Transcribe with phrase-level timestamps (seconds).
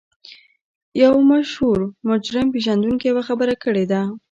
[1.01, 4.01] یوه مشهور مجرم پېژندونکي یوه خبره کړې ده